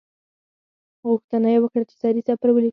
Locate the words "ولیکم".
2.51-2.69